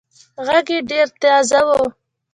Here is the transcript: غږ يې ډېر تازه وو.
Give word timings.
غږ 0.45 0.67
يې 0.75 0.79
ډېر 0.91 1.07
تازه 1.21 1.59
وو. 1.67 1.81